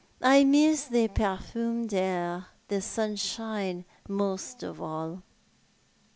I 0.23 0.43
miss 0.45 0.85
the 0.85 1.09
per 1.09 1.37
fumed 1.37 1.93
air, 1.93 2.33
and 2.33 2.45
the 2.69 2.81
sunshine 2.81 3.85
most 4.09 4.63
of 4.63 4.81
all." 4.81 5.21